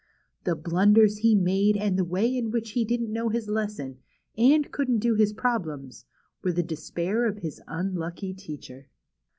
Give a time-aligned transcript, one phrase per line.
[0.45, 3.99] The blunders lie made, and the way in which he didn't know his lesson,
[4.35, 6.05] and couldn't do his problems,
[6.43, 8.87] were the despair of his unlucky teacher.